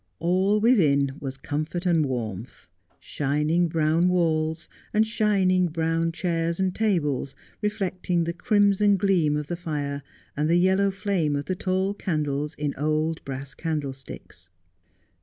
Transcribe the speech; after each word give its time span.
All 0.17 0.59
within 0.59 1.11
war) 1.19 1.31
comfort 1.43 1.85
and 1.85 2.03
warmth— 2.07 2.67
shining 2.99 3.67
brown 3.67 4.09
walls, 4.09 4.67
and 4.95 5.05
shining 5.05 5.67
brown 5.67 6.11
chairs 6.11 6.59
and 6.59 6.73
tables 6.73 7.35
reflecting 7.61 8.23
the 8.23 8.33
crimson 8.33 8.97
gleam 8.97 9.37
of 9.37 9.45
the 9.45 9.55
fire, 9.55 10.01
and 10.35 10.49
the 10.49 10.55
yellow 10.57 10.89
flame 10.89 11.35
of 11.35 11.45
the 11.45 11.55
tall 11.55 11.93
candles 11.93 12.55
in 12.55 12.73
old 12.77 13.23
brass 13.25 13.53
candlesticks. 13.53 14.49